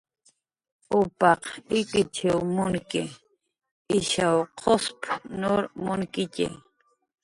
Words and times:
Upaq 0.99 1.41
ikichw 1.79 2.31
munki, 2.55 3.01
ishaw 3.97 4.37
qusp 4.59 4.99
nur 5.39 5.61
munkitxi 5.83 6.45